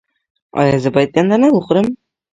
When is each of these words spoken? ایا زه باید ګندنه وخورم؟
ایا 0.59 0.77
زه 0.83 0.89
باید 0.93 1.09
ګندنه 1.15 1.47
وخورم؟ 1.51 1.87